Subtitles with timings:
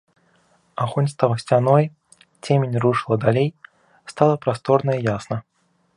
[0.85, 1.83] Агонь стаў сцяной,
[2.43, 3.49] цемень рушыла далей,
[4.15, 5.37] стала прасторна і ясна.